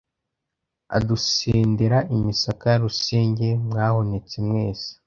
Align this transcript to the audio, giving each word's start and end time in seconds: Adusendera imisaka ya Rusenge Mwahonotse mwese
Adusendera 0.97 1.97
imisaka 2.15 2.63
ya 2.71 2.79
Rusenge 2.85 3.47
Mwahonotse 3.67 4.35
mwese 4.47 4.89